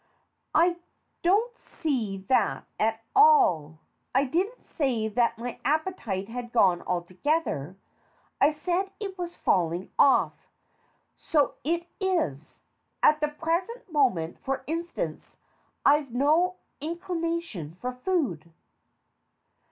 [0.55, 0.77] I
[1.21, 3.81] don't see that at all.
[4.15, 7.77] I didn't say that my appetite had gone altogether.
[8.41, 10.47] I said it was falling off.
[11.15, 12.61] So it is.
[13.03, 15.37] At the present moment, for instance,
[15.85, 18.49] I've no in clination for food.